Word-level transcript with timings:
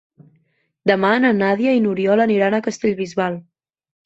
Demà 0.91 1.11
na 1.25 1.31
Nàdia 1.41 1.75
i 1.77 1.83
n'Oriol 1.83 2.25
aniran 2.27 2.57
a 2.57 2.63
Castellbisbal. 2.71 3.39